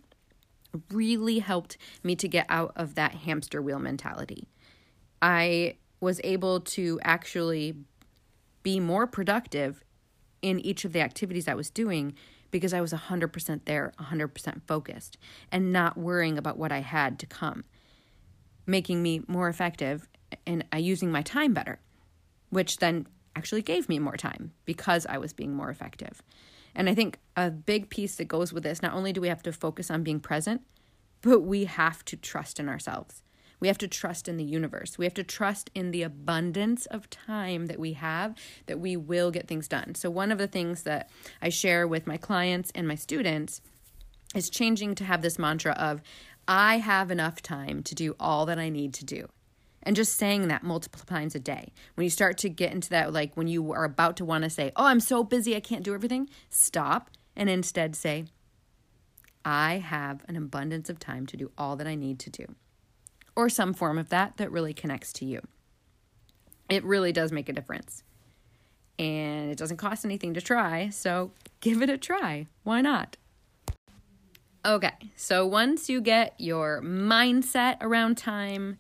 really 0.90 1.38
helped 1.38 1.76
me 2.02 2.16
to 2.16 2.28
get 2.28 2.46
out 2.48 2.72
of 2.76 2.94
that 2.94 3.12
hamster 3.12 3.60
wheel 3.60 3.78
mentality. 3.78 4.48
I 5.20 5.76
was 6.00 6.20
able 6.24 6.60
to 6.60 6.98
actually 7.02 7.76
be 8.62 8.80
more 8.80 9.06
productive 9.06 9.84
in 10.40 10.58
each 10.60 10.84
of 10.84 10.92
the 10.92 11.00
activities 11.00 11.46
I 11.46 11.54
was 11.54 11.70
doing 11.70 12.14
because 12.52 12.72
I 12.72 12.80
was 12.80 12.92
100% 12.92 13.64
there, 13.64 13.92
100% 13.98 14.62
focused, 14.68 15.18
and 15.50 15.72
not 15.72 15.96
worrying 15.98 16.38
about 16.38 16.56
what 16.56 16.70
I 16.70 16.78
had 16.78 17.18
to 17.18 17.26
come, 17.26 17.64
making 18.64 19.02
me 19.02 19.22
more 19.26 19.48
effective 19.48 20.06
and 20.46 20.64
using 20.76 21.10
my 21.10 21.22
time 21.22 21.52
better, 21.52 21.80
which 22.50 22.76
then 22.76 23.08
actually 23.34 23.62
gave 23.62 23.88
me 23.88 23.98
more 23.98 24.16
time 24.16 24.52
because 24.64 25.04
I 25.06 25.18
was 25.18 25.32
being 25.32 25.54
more 25.54 25.70
effective. 25.70 26.22
And 26.74 26.88
I 26.88 26.94
think 26.94 27.18
a 27.36 27.50
big 27.50 27.90
piece 27.90 28.16
that 28.16 28.28
goes 28.28 28.52
with 28.52 28.62
this 28.62 28.80
not 28.80 28.94
only 28.94 29.12
do 29.12 29.20
we 29.20 29.28
have 29.28 29.42
to 29.42 29.52
focus 29.52 29.90
on 29.90 30.02
being 30.04 30.20
present, 30.20 30.62
but 31.22 31.40
we 31.40 31.64
have 31.64 32.04
to 32.06 32.16
trust 32.16 32.60
in 32.60 32.68
ourselves. 32.68 33.22
We 33.62 33.68
have 33.68 33.78
to 33.78 33.86
trust 33.86 34.26
in 34.26 34.38
the 34.38 34.44
universe. 34.44 34.98
We 34.98 35.04
have 35.04 35.14
to 35.14 35.22
trust 35.22 35.70
in 35.72 35.92
the 35.92 36.02
abundance 36.02 36.86
of 36.86 37.08
time 37.08 37.66
that 37.66 37.78
we 37.78 37.92
have 37.92 38.34
that 38.66 38.80
we 38.80 38.96
will 38.96 39.30
get 39.30 39.46
things 39.46 39.68
done. 39.68 39.94
So, 39.94 40.10
one 40.10 40.32
of 40.32 40.38
the 40.38 40.48
things 40.48 40.82
that 40.82 41.08
I 41.40 41.48
share 41.48 41.86
with 41.86 42.04
my 42.04 42.16
clients 42.16 42.72
and 42.74 42.88
my 42.88 42.96
students 42.96 43.60
is 44.34 44.50
changing 44.50 44.96
to 44.96 45.04
have 45.04 45.22
this 45.22 45.38
mantra 45.38 45.74
of, 45.74 46.02
I 46.48 46.78
have 46.78 47.12
enough 47.12 47.40
time 47.40 47.84
to 47.84 47.94
do 47.94 48.16
all 48.18 48.46
that 48.46 48.58
I 48.58 48.68
need 48.68 48.94
to 48.94 49.04
do. 49.04 49.28
And 49.84 49.94
just 49.94 50.18
saying 50.18 50.48
that 50.48 50.64
multiple 50.64 51.04
times 51.06 51.36
a 51.36 51.38
day. 51.38 51.72
When 51.94 52.02
you 52.02 52.10
start 52.10 52.38
to 52.38 52.48
get 52.48 52.72
into 52.72 52.90
that, 52.90 53.12
like 53.12 53.36
when 53.36 53.46
you 53.46 53.70
are 53.70 53.84
about 53.84 54.16
to 54.16 54.24
want 54.24 54.42
to 54.42 54.50
say, 54.50 54.72
Oh, 54.74 54.86
I'm 54.86 54.98
so 54.98 55.22
busy, 55.22 55.54
I 55.54 55.60
can't 55.60 55.84
do 55.84 55.94
everything, 55.94 56.28
stop 56.50 57.10
and 57.36 57.48
instead 57.48 57.94
say, 57.94 58.24
I 59.44 59.78
have 59.78 60.24
an 60.26 60.34
abundance 60.34 60.90
of 60.90 60.98
time 60.98 61.26
to 61.26 61.36
do 61.36 61.52
all 61.56 61.76
that 61.76 61.86
I 61.86 61.94
need 61.94 62.18
to 62.18 62.30
do. 62.30 62.56
Or 63.34 63.48
some 63.48 63.72
form 63.74 63.98
of 63.98 64.10
that 64.10 64.36
that 64.36 64.52
really 64.52 64.74
connects 64.74 65.12
to 65.14 65.24
you. 65.24 65.40
It 66.68 66.84
really 66.84 67.12
does 67.12 67.32
make 67.32 67.48
a 67.48 67.52
difference. 67.52 68.02
And 68.98 69.50
it 69.50 69.58
doesn't 69.58 69.78
cost 69.78 70.04
anything 70.04 70.34
to 70.34 70.40
try, 70.40 70.90
so 70.90 71.32
give 71.60 71.82
it 71.82 71.90
a 71.90 71.98
try. 71.98 72.46
Why 72.62 72.80
not? 72.80 73.16
Okay, 74.64 75.12
so 75.16 75.44
once 75.44 75.88
you 75.88 76.00
get 76.00 76.34
your 76.38 76.80
mindset 76.82 77.78
around 77.80 78.16
time 78.16 78.78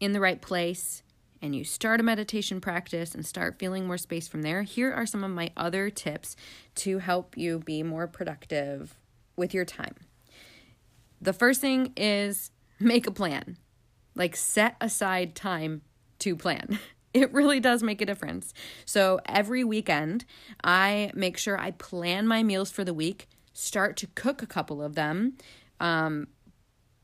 in 0.00 0.12
the 0.12 0.20
right 0.20 0.40
place 0.40 1.02
and 1.40 1.56
you 1.56 1.64
start 1.64 1.98
a 1.98 2.02
meditation 2.04 2.60
practice 2.60 3.14
and 3.14 3.24
start 3.26 3.58
feeling 3.58 3.86
more 3.86 3.98
space 3.98 4.28
from 4.28 4.42
there, 4.42 4.62
here 4.62 4.92
are 4.92 5.06
some 5.06 5.24
of 5.24 5.30
my 5.30 5.50
other 5.56 5.90
tips 5.90 6.36
to 6.74 6.98
help 6.98 7.36
you 7.36 7.58
be 7.58 7.82
more 7.82 8.06
productive 8.06 8.94
with 9.34 9.54
your 9.54 9.64
time. 9.64 9.94
The 11.20 11.32
first 11.32 11.60
thing 11.60 11.92
is 11.96 12.51
make 12.82 13.06
a 13.06 13.12
plan. 13.12 13.56
Like 14.14 14.36
set 14.36 14.76
aside 14.80 15.34
time 15.34 15.82
to 16.20 16.36
plan. 16.36 16.78
It 17.14 17.30
really 17.30 17.60
does 17.60 17.82
make 17.82 18.00
a 18.00 18.06
difference. 18.06 18.54
So 18.86 19.20
every 19.26 19.64
weekend, 19.64 20.24
I 20.64 21.10
make 21.14 21.36
sure 21.36 21.60
I 21.60 21.72
plan 21.72 22.26
my 22.26 22.42
meals 22.42 22.70
for 22.70 22.84
the 22.84 22.94
week, 22.94 23.28
start 23.52 23.98
to 23.98 24.06
cook 24.14 24.40
a 24.40 24.46
couple 24.46 24.82
of 24.82 24.94
them, 24.94 25.34
um, 25.78 26.28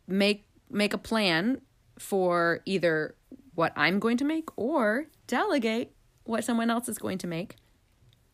make 0.06 0.46
make 0.70 0.94
a 0.94 0.98
plan 0.98 1.60
for 1.98 2.60
either 2.64 3.16
what 3.54 3.72
I'm 3.76 3.98
going 3.98 4.16
to 4.16 4.24
make 4.24 4.48
or 4.56 5.08
delegate 5.26 5.92
what 6.24 6.44
someone 6.44 6.70
else 6.70 6.88
is 6.88 6.98
going 6.98 7.18
to 7.18 7.26
make. 7.26 7.56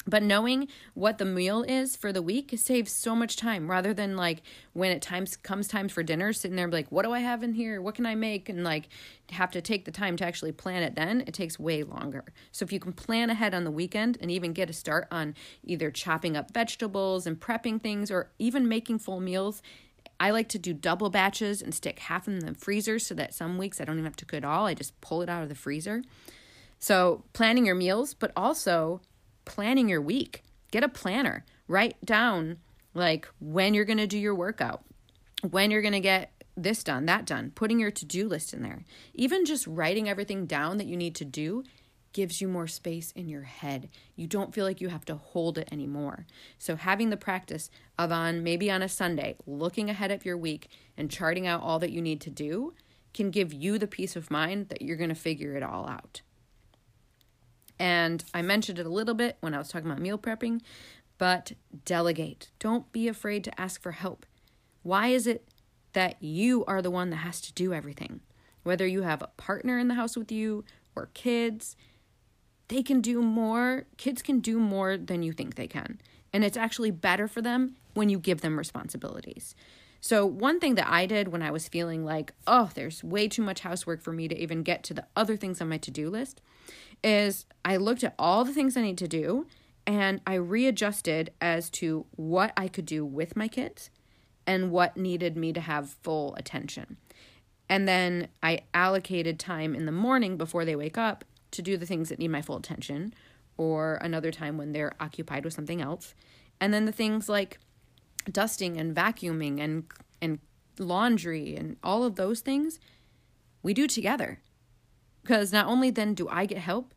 But 0.06 0.22
knowing 0.22 0.68
what 0.92 1.18
the 1.18 1.24
meal 1.24 1.62
is 1.62 1.96
for 1.96 2.12
the 2.12 2.20
week 2.20 2.52
saves 2.56 2.92
so 2.92 3.14
much 3.14 3.36
time 3.36 3.70
rather 3.70 3.94
than 3.94 4.16
like 4.16 4.42
when 4.72 4.90
it 4.90 5.00
times 5.00 5.36
comes 5.36 5.66
time 5.66 5.88
for 5.88 6.02
dinner, 6.02 6.32
sitting 6.32 6.56
there 6.56 6.68
like, 6.68 6.88
what 6.90 7.04
do 7.04 7.12
I 7.12 7.20
have 7.20 7.42
in 7.42 7.54
here? 7.54 7.80
What 7.80 7.94
can 7.94 8.04
I 8.04 8.14
make? 8.14 8.48
And 8.48 8.64
like 8.64 8.88
have 9.30 9.50
to 9.52 9.62
take 9.62 9.84
the 9.86 9.90
time 9.90 10.16
to 10.18 10.24
actually 10.24 10.52
plan 10.52 10.82
it 10.82 10.94
then, 10.94 11.22
it 11.26 11.32
takes 11.32 11.58
way 11.58 11.82
longer. 11.82 12.24
So 12.52 12.64
if 12.64 12.72
you 12.72 12.80
can 12.80 12.92
plan 12.92 13.30
ahead 13.30 13.54
on 13.54 13.64
the 13.64 13.70
weekend 13.70 14.18
and 14.20 14.30
even 14.30 14.52
get 14.52 14.68
a 14.70 14.74
start 14.74 15.08
on 15.10 15.34
either 15.62 15.90
chopping 15.90 16.36
up 16.36 16.52
vegetables 16.52 17.26
and 17.26 17.40
prepping 17.40 17.80
things 17.80 18.10
or 18.10 18.30
even 18.38 18.68
making 18.68 18.98
full 18.98 19.20
meals, 19.20 19.62
I 20.20 20.30
like 20.30 20.48
to 20.50 20.58
do 20.58 20.72
double 20.72 21.10
batches 21.10 21.62
and 21.62 21.74
stick 21.74 21.98
half 21.98 22.28
in 22.28 22.38
the 22.38 22.54
freezer 22.54 22.98
so 22.98 23.14
that 23.14 23.34
some 23.34 23.58
weeks 23.58 23.80
I 23.80 23.84
don't 23.84 23.96
even 23.96 24.04
have 24.04 24.16
to 24.16 24.24
cook 24.24 24.38
it 24.38 24.44
all. 24.44 24.66
I 24.66 24.74
just 24.74 25.00
pull 25.00 25.22
it 25.22 25.28
out 25.28 25.42
of 25.42 25.48
the 25.48 25.54
freezer. 25.54 26.02
So 26.78 27.24
planning 27.32 27.66
your 27.66 27.74
meals, 27.74 28.14
but 28.14 28.30
also 28.36 29.00
planning 29.44 29.88
your 29.88 30.00
week. 30.00 30.42
Get 30.70 30.84
a 30.84 30.88
planner. 30.88 31.44
Write 31.68 32.04
down 32.04 32.58
like 32.94 33.28
when 33.40 33.74
you're 33.74 33.84
going 33.84 33.98
to 33.98 34.06
do 34.06 34.18
your 34.18 34.34
workout, 34.34 34.84
when 35.48 35.70
you're 35.70 35.82
going 35.82 35.92
to 35.92 36.00
get 36.00 36.30
this 36.56 36.84
done, 36.84 37.06
that 37.06 37.24
done, 37.26 37.52
putting 37.54 37.80
your 37.80 37.90
to 37.90 38.04
do 38.04 38.28
list 38.28 38.54
in 38.54 38.62
there. 38.62 38.84
Even 39.12 39.44
just 39.44 39.66
writing 39.66 40.08
everything 40.08 40.46
down 40.46 40.78
that 40.78 40.86
you 40.86 40.96
need 40.96 41.14
to 41.16 41.24
do 41.24 41.64
gives 42.12 42.40
you 42.40 42.46
more 42.46 42.68
space 42.68 43.10
in 43.12 43.28
your 43.28 43.42
head. 43.42 43.88
You 44.14 44.28
don't 44.28 44.54
feel 44.54 44.64
like 44.64 44.80
you 44.80 44.88
have 44.88 45.04
to 45.06 45.16
hold 45.16 45.58
it 45.58 45.68
anymore. 45.72 46.26
So, 46.58 46.76
having 46.76 47.10
the 47.10 47.16
practice 47.16 47.70
of 47.98 48.12
on 48.12 48.42
maybe 48.42 48.70
on 48.70 48.82
a 48.82 48.88
Sunday, 48.88 49.34
looking 49.46 49.90
ahead 49.90 50.12
of 50.12 50.24
your 50.24 50.38
week 50.38 50.68
and 50.96 51.10
charting 51.10 51.46
out 51.46 51.62
all 51.62 51.80
that 51.80 51.90
you 51.90 52.00
need 52.00 52.20
to 52.22 52.30
do 52.30 52.72
can 53.12 53.30
give 53.30 53.52
you 53.52 53.78
the 53.78 53.86
peace 53.86 54.16
of 54.16 54.30
mind 54.30 54.68
that 54.68 54.80
you're 54.80 54.96
going 54.96 55.08
to 55.08 55.14
figure 55.14 55.56
it 55.56 55.62
all 55.62 55.88
out. 55.88 56.22
And 57.84 58.24
I 58.32 58.40
mentioned 58.40 58.78
it 58.78 58.86
a 58.86 58.88
little 58.88 59.12
bit 59.12 59.36
when 59.40 59.52
I 59.52 59.58
was 59.58 59.68
talking 59.68 59.90
about 59.90 60.00
meal 60.00 60.16
prepping, 60.16 60.62
but 61.18 61.52
delegate. 61.84 62.48
Don't 62.58 62.90
be 62.92 63.08
afraid 63.08 63.44
to 63.44 63.60
ask 63.60 63.82
for 63.82 63.92
help. 63.92 64.24
Why 64.82 65.08
is 65.08 65.26
it 65.26 65.46
that 65.92 66.16
you 66.22 66.64
are 66.64 66.80
the 66.80 66.90
one 66.90 67.10
that 67.10 67.16
has 67.16 67.42
to 67.42 67.52
do 67.52 67.74
everything? 67.74 68.20
Whether 68.62 68.86
you 68.86 69.02
have 69.02 69.20
a 69.20 69.30
partner 69.36 69.78
in 69.78 69.88
the 69.88 69.96
house 69.96 70.16
with 70.16 70.32
you 70.32 70.64
or 70.96 71.10
kids, 71.12 71.76
they 72.68 72.82
can 72.82 73.02
do 73.02 73.20
more. 73.20 73.84
Kids 73.98 74.22
can 74.22 74.40
do 74.40 74.58
more 74.58 74.96
than 74.96 75.22
you 75.22 75.32
think 75.32 75.56
they 75.56 75.66
can. 75.66 76.00
And 76.32 76.42
it's 76.42 76.56
actually 76.56 76.90
better 76.90 77.28
for 77.28 77.42
them 77.42 77.76
when 77.92 78.08
you 78.08 78.18
give 78.18 78.40
them 78.40 78.56
responsibilities. 78.56 79.54
So, 80.00 80.24
one 80.26 80.58
thing 80.58 80.74
that 80.74 80.88
I 80.88 81.04
did 81.04 81.28
when 81.28 81.42
I 81.42 81.50
was 81.50 81.68
feeling 81.68 82.04
like, 82.04 82.32
oh, 82.46 82.70
there's 82.74 83.04
way 83.04 83.28
too 83.28 83.42
much 83.42 83.60
housework 83.60 84.02
for 84.02 84.12
me 84.12 84.28
to 84.28 84.38
even 84.38 84.62
get 84.62 84.82
to 84.84 84.94
the 84.94 85.06
other 85.16 85.36
things 85.36 85.60
on 85.60 85.68
my 85.70 85.78
to 85.78 85.90
do 85.90 86.10
list, 86.10 86.42
is 87.04 87.46
I 87.64 87.76
looked 87.76 88.02
at 88.02 88.14
all 88.18 88.44
the 88.44 88.54
things 88.54 88.76
I 88.76 88.82
need 88.82 88.98
to 88.98 89.08
do 89.08 89.46
and 89.86 90.20
I 90.26 90.34
readjusted 90.34 91.30
as 91.40 91.68
to 91.70 92.06
what 92.16 92.52
I 92.56 92.68
could 92.68 92.86
do 92.86 93.04
with 93.04 93.36
my 93.36 93.46
kids 93.46 93.90
and 94.46 94.70
what 94.70 94.96
needed 94.96 95.36
me 95.36 95.52
to 95.52 95.60
have 95.60 95.90
full 96.02 96.34
attention. 96.36 96.96
And 97.68 97.86
then 97.86 98.28
I 98.42 98.60
allocated 98.72 99.38
time 99.38 99.74
in 99.74 99.86
the 99.86 99.92
morning 99.92 100.36
before 100.36 100.64
they 100.64 100.76
wake 100.76 100.98
up 100.98 101.24
to 101.52 101.62
do 101.62 101.76
the 101.76 101.86
things 101.86 102.08
that 102.08 102.18
need 102.18 102.28
my 102.28 102.42
full 102.42 102.56
attention 102.56 103.14
or 103.56 103.96
another 103.96 104.32
time 104.32 104.58
when 104.58 104.72
they're 104.72 104.94
occupied 105.00 105.44
with 105.44 105.54
something 105.54 105.80
else. 105.80 106.14
And 106.60 106.74
then 106.74 106.84
the 106.84 106.92
things 106.92 107.28
like 107.28 107.58
dusting 108.30 108.78
and 108.78 108.94
vacuuming 108.94 109.60
and 109.60 109.84
and 110.20 110.38
laundry 110.78 111.54
and 111.54 111.76
all 111.82 112.04
of 112.04 112.16
those 112.16 112.40
things 112.40 112.80
we 113.62 113.74
do 113.74 113.86
together. 113.86 114.40
Because 115.24 115.52
not 115.52 115.66
only 115.66 115.90
then 115.90 116.12
do 116.14 116.28
I 116.28 116.44
get 116.44 116.58
help, 116.58 116.94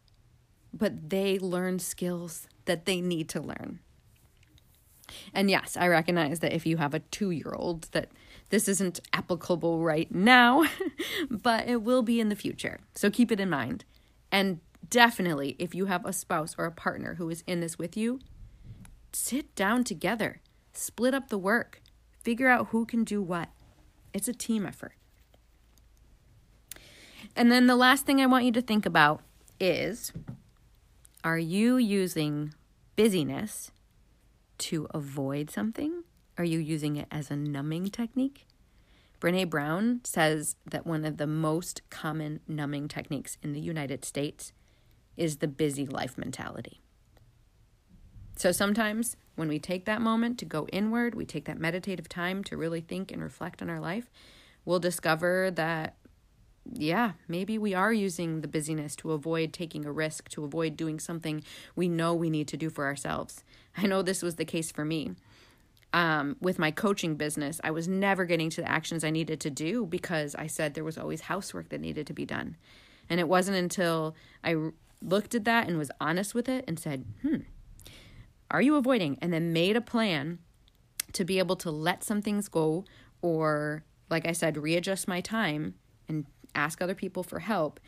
but 0.74 1.10
they 1.10 1.40
learn 1.40 1.80
skills 1.80 2.48
that 2.66 2.86
they 2.86 3.02
need 3.02 3.30
to 3.30 3.42
learn. 3.42 3.80
And 5.34 5.50
yes, 5.50 5.78
I 5.78 5.88
recognize 5.88 6.42
that 6.42 6.54
if 6.54 6.66
you 6.66 6.78
have 6.78 6.94
a 6.94 7.00
two 7.00 7.32
year 7.32 7.54
old, 7.56 7.84
that 7.94 8.10
this 8.50 8.68
isn't 8.68 9.00
applicable 9.14 9.82
right 9.82 10.14
now, 10.14 10.66
but 11.30 11.68
it 11.68 11.82
will 11.82 12.02
be 12.02 12.20
in 12.20 12.28
the 12.28 12.36
future. 12.36 12.82
So 12.94 13.10
keep 13.10 13.32
it 13.32 13.40
in 13.40 13.50
mind. 13.50 13.86
And 14.30 14.60
definitely, 14.90 15.56
if 15.58 15.74
you 15.74 15.86
have 15.86 16.06
a 16.06 16.12
spouse 16.12 16.54
or 16.58 16.66
a 16.66 16.72
partner 16.72 17.16
who 17.16 17.30
is 17.30 17.44
in 17.48 17.62
this 17.62 17.80
with 17.80 17.96
you, 17.96 18.20
sit 19.14 19.56
down 19.56 19.86
together, 19.86 20.42
split 20.74 21.14
up 21.14 21.30
the 21.30 21.38
work, 21.38 21.82
figure 22.22 22.50
out 22.50 22.68
who 22.68 22.86
can 22.86 23.06
do 23.06 23.22
what. 23.22 23.50
It's 24.14 24.28
a 24.28 24.34
team 24.34 24.66
effort. 24.66 24.97
And 27.36 27.52
then 27.52 27.68
the 27.68 27.76
last 27.76 28.06
thing 28.06 28.22
I 28.22 28.26
want 28.26 28.46
you 28.46 28.52
to 28.54 28.62
think 28.62 28.86
about 28.86 29.22
is 29.60 30.12
are 31.24 31.38
you 31.38 31.78
using 31.78 32.54
busyness 32.96 33.72
to 34.60 34.88
avoid 34.92 35.50
something? 35.50 36.04
Are 36.38 36.44
you 36.44 36.60
using 36.60 36.96
it 36.96 37.08
as 37.12 37.30
a 37.30 37.36
numbing 37.36 37.90
technique? 37.90 38.46
Brene 39.20 39.50
Brown 39.50 40.02
says 40.04 40.56
that 40.70 40.86
one 40.86 41.04
of 41.04 41.18
the 41.18 41.28
most 41.28 41.82
common 41.90 42.40
numbing 42.48 42.88
techniques 42.88 43.38
in 43.42 43.54
the 43.54 43.60
United 43.60 44.06
States 44.06 44.54
is 45.16 45.38
the 45.38 45.48
busy 45.48 45.88
life 45.88 46.18
mentality. 46.18 46.82
So 48.36 48.52
sometimes 48.52 49.18
when 49.36 49.48
we 49.48 49.58
take 49.58 49.86
that 49.86 50.02
moment 50.02 50.38
to 50.40 50.46
go 50.46 50.68
inward, 50.68 51.16
we 51.16 51.26
take 51.26 51.46
that 51.46 51.60
meditative 51.60 52.08
time 52.08 52.44
to 52.46 52.58
really 52.58 52.82
think 52.82 53.12
and 53.12 53.22
reflect 53.22 53.64
on 53.64 53.70
our 53.70 53.80
life, 53.80 54.12
we'll 54.64 54.80
discover 54.80 55.50
that 55.52 55.96
yeah, 56.74 57.14
maybe 57.28 57.58
we 57.58 57.74
are 57.74 57.94
using 57.94 58.42
the 58.42 58.48
busyness 58.48 58.96
to 58.98 59.12
avoid 59.12 59.54
taking 59.54 59.86
a 59.86 59.92
risk, 59.92 60.30
to 60.30 60.44
avoid 60.44 60.78
doing 60.78 61.00
something 61.00 61.44
we 61.76 61.88
know 61.88 62.14
we 62.14 62.30
need 62.30 62.48
to 62.50 62.58
do 62.58 62.70
for 62.70 62.86
ourselves. 62.86 63.44
I 63.76 63.88
know 63.88 64.02
this 64.02 64.22
was 64.22 64.36
the 64.36 64.46
case 64.46 64.72
for 64.72 64.86
me. 64.86 65.16
Um, 65.94 66.36
with 66.42 66.60
my 66.60 66.72
coaching 66.72 67.16
business, 67.16 67.62
I 67.64 67.72
was 67.72 67.88
never 67.88 68.26
getting 68.26 68.50
to 68.52 68.62
the 68.62 68.70
actions 68.70 69.04
I 69.04 69.10
needed 69.10 69.40
to 69.42 69.50
do 69.50 69.86
because 69.86 70.36
I 70.36 70.48
said 70.48 70.74
there 70.74 70.84
was 70.84 70.98
always 70.98 71.22
housework 71.22 71.70
that 71.70 71.82
needed 71.82 72.08
to 72.08 72.14
be 72.14 72.26
done. 72.26 72.58
And 73.10 73.20
it 73.20 73.28
wasn't 73.28 73.58
until 73.58 74.16
I 74.44 74.72
looked 75.02 75.34
at 75.34 75.46
that 75.46 75.68
and 75.68 75.78
was 75.78 75.92
honest 76.02 76.36
with 76.36 76.50
it 76.50 76.66
and 76.68 76.80
said, 76.80 77.06
hmm, 77.22 77.38
are 78.52 78.62
you 78.62 78.76
avoiding? 78.76 79.18
And 79.22 79.32
then 79.32 79.54
made 79.54 79.76
a 79.76 79.82
plan 79.82 80.40
to 81.14 81.24
be 81.24 81.40
able 81.40 81.56
to 81.58 81.72
let 81.72 82.04
some 82.04 82.22
things 82.22 82.48
go 82.50 82.86
or, 83.22 83.84
like 84.10 84.28
I 84.28 84.34
said, 84.34 84.58
readjust 84.58 85.08
my 85.08 85.22
time 85.22 85.76
and 86.08 86.26
ask 86.58 86.82
other 86.82 86.96
people 86.96 87.24
for 87.24 87.40
help 87.40 87.80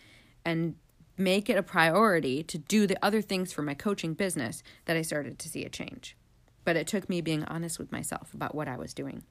and 0.45 0.75
make 1.17 1.49
it 1.49 1.57
a 1.57 1.63
priority 1.63 2.43
to 2.43 2.57
do 2.57 2.87
the 2.87 2.97
other 3.03 3.21
things 3.21 3.51
for 3.51 3.61
my 3.61 3.73
coaching 3.73 4.13
business 4.13 4.63
that 4.85 4.95
I 4.95 5.01
started 5.01 5.37
to 5.39 5.49
see 5.49 5.65
a 5.65 5.69
change. 5.69 6.15
But 6.63 6.77
it 6.77 6.87
took 6.87 7.09
me 7.09 7.19
being 7.19 7.43
honest 7.45 7.77
with 7.77 7.91
myself 7.91 8.33
about 8.33 8.55
what 8.55 8.67
I 8.67 8.77
was 8.77 8.93
doing. 8.93 9.23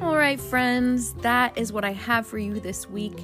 All 0.00 0.16
right, 0.16 0.40
friends, 0.40 1.12
that 1.14 1.56
is 1.56 1.72
what 1.72 1.84
I 1.84 1.92
have 1.92 2.26
for 2.26 2.38
you 2.38 2.58
this 2.58 2.88
week. 2.88 3.18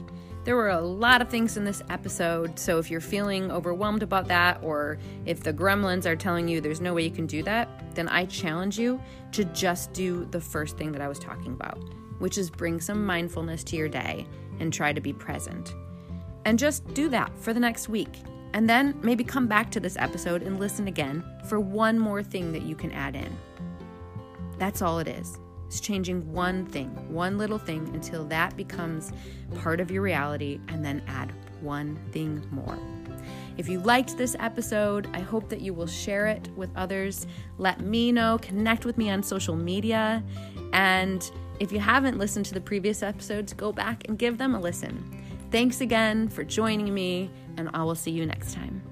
There 0.44 0.54
were 0.54 0.68
a 0.68 0.80
lot 0.80 1.20
of 1.20 1.28
things 1.28 1.56
in 1.56 1.64
this 1.64 1.82
episode, 1.90 2.56
so 2.58 2.78
if 2.78 2.88
you're 2.88 3.00
feeling 3.00 3.50
overwhelmed 3.50 4.04
about 4.04 4.28
that, 4.28 4.60
or 4.62 4.98
if 5.24 5.42
the 5.42 5.52
gremlins 5.52 6.06
are 6.06 6.14
telling 6.14 6.46
you 6.46 6.60
there's 6.60 6.80
no 6.80 6.94
way 6.94 7.02
you 7.02 7.10
can 7.10 7.26
do 7.26 7.42
that, 7.42 7.68
then 7.96 8.08
I 8.08 8.26
challenge 8.26 8.78
you 8.78 9.00
to 9.32 9.44
just 9.46 9.92
do 9.92 10.26
the 10.26 10.40
first 10.40 10.76
thing 10.76 10.92
that 10.92 11.00
I 11.00 11.08
was 11.08 11.18
talking 11.18 11.52
about, 11.52 11.78
which 12.18 12.38
is 12.38 12.50
bring 12.50 12.80
some 12.80 13.04
mindfulness 13.04 13.64
to 13.64 13.76
your 13.76 13.88
day 13.88 14.26
and 14.60 14.72
try 14.72 14.92
to 14.92 15.00
be 15.00 15.12
present. 15.12 15.74
And 16.44 16.58
just 16.58 16.86
do 16.94 17.08
that 17.08 17.36
for 17.38 17.52
the 17.52 17.60
next 17.60 17.88
week. 17.88 18.22
And 18.52 18.68
then 18.68 18.98
maybe 19.02 19.24
come 19.24 19.48
back 19.48 19.70
to 19.72 19.80
this 19.80 19.96
episode 19.98 20.42
and 20.42 20.60
listen 20.60 20.86
again 20.86 21.24
for 21.48 21.58
one 21.58 21.98
more 21.98 22.22
thing 22.22 22.52
that 22.52 22.62
you 22.62 22.76
can 22.76 22.92
add 22.92 23.16
in. 23.16 23.36
That's 24.58 24.80
all 24.80 24.98
it 25.00 25.08
is. 25.08 25.38
It's 25.66 25.80
changing 25.80 26.32
one 26.32 26.64
thing, 26.64 26.88
one 27.12 27.38
little 27.38 27.58
thing, 27.58 27.90
until 27.92 28.24
that 28.26 28.56
becomes 28.56 29.12
part 29.56 29.80
of 29.80 29.90
your 29.90 30.02
reality, 30.02 30.60
and 30.68 30.84
then 30.84 31.02
add 31.08 31.32
one 31.60 31.98
thing 32.12 32.46
more. 32.50 32.78
If 33.56 33.68
you 33.68 33.80
liked 33.80 34.16
this 34.16 34.36
episode, 34.38 35.08
I 35.12 35.20
hope 35.20 35.48
that 35.48 35.60
you 35.60 35.72
will 35.72 35.86
share 35.86 36.26
it 36.26 36.48
with 36.56 36.70
others. 36.76 37.26
Let 37.58 37.80
me 37.80 38.12
know, 38.12 38.38
connect 38.42 38.84
with 38.84 38.98
me 38.98 39.10
on 39.10 39.22
social 39.22 39.56
media. 39.56 40.22
And 40.72 41.28
if 41.58 41.72
you 41.72 41.78
haven't 41.78 42.18
listened 42.18 42.46
to 42.46 42.54
the 42.54 42.60
previous 42.60 43.02
episodes, 43.02 43.52
go 43.52 43.72
back 43.72 44.06
and 44.08 44.18
give 44.18 44.38
them 44.38 44.54
a 44.54 44.60
listen. 44.60 45.22
Thanks 45.50 45.80
again 45.80 46.28
for 46.28 46.44
joining 46.44 46.92
me, 46.92 47.30
and 47.56 47.70
I 47.72 47.82
will 47.82 47.94
see 47.94 48.10
you 48.10 48.26
next 48.26 48.52
time. 48.52 48.85